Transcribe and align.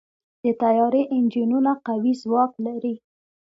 د 0.43 0.45
طیارې 0.61 1.01
انجنونه 1.15 1.71
قوي 1.85 2.13
ځواک 2.21 2.51
لري. 2.65 2.95